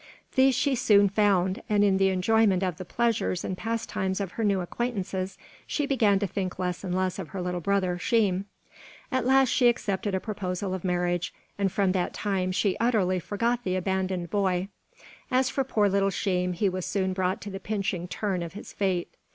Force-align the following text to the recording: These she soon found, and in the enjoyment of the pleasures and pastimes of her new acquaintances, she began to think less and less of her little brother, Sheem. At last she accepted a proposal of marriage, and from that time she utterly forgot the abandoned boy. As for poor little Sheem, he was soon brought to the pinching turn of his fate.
These 0.33 0.55
she 0.55 0.73
soon 0.73 1.09
found, 1.09 1.61
and 1.69 1.83
in 1.83 1.97
the 1.97 2.09
enjoyment 2.09 2.63
of 2.63 2.77
the 2.77 2.85
pleasures 2.85 3.43
and 3.43 3.55
pastimes 3.55 4.19
of 4.19 4.31
her 4.31 4.43
new 4.43 4.59
acquaintances, 4.61 5.37
she 5.67 5.85
began 5.85 6.17
to 6.17 6.25
think 6.25 6.57
less 6.57 6.83
and 6.83 6.95
less 6.97 7.19
of 7.19 7.27
her 7.27 7.39
little 7.39 7.61
brother, 7.61 7.99
Sheem. 7.99 8.45
At 9.11 9.27
last 9.27 9.49
she 9.49 9.67
accepted 9.67 10.15
a 10.15 10.19
proposal 10.19 10.73
of 10.73 10.83
marriage, 10.83 11.35
and 11.55 11.71
from 11.71 11.91
that 11.91 12.15
time 12.15 12.51
she 12.51 12.75
utterly 12.79 13.19
forgot 13.19 13.63
the 13.63 13.75
abandoned 13.75 14.31
boy. 14.31 14.69
As 15.29 15.51
for 15.51 15.63
poor 15.63 15.87
little 15.87 16.09
Sheem, 16.09 16.53
he 16.53 16.67
was 16.67 16.87
soon 16.87 17.13
brought 17.13 17.39
to 17.41 17.51
the 17.51 17.59
pinching 17.59 18.07
turn 18.07 18.41
of 18.41 18.53
his 18.53 18.73
fate. 18.73 19.13